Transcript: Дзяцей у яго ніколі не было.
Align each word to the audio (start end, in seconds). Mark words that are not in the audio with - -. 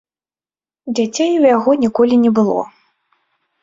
Дзяцей 0.95 1.31
у 1.43 1.47
яго 1.55 1.79
ніколі 1.85 2.15
не 2.27 2.37
было. 2.41 2.61